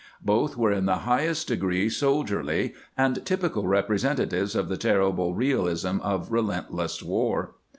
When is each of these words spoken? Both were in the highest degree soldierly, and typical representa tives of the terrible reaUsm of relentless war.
Both 0.25 0.57
were 0.57 0.71
in 0.71 0.87
the 0.87 0.95
highest 1.05 1.47
degree 1.47 1.87
soldierly, 1.87 2.73
and 2.97 3.23
typical 3.23 3.65
representa 3.65 4.25
tives 4.27 4.55
of 4.55 4.67
the 4.67 4.75
terrible 4.75 5.35
reaUsm 5.35 6.01
of 6.01 6.31
relentless 6.31 7.03
war. 7.03 7.53